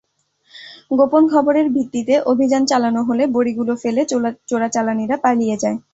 গোপন 0.91 1.23
খবরের 1.33 1.67
ভিত্তিতে 1.75 2.13
অভিযান 2.31 2.63
চালানো 2.65 3.01
হলে 3.03 3.23
বড়িগুলো 3.35 3.73
ফেলে 3.83 4.01
চোরাচালানিরা 4.49 5.15
পালিয়ে 5.25 5.55
যায়। 5.63 5.77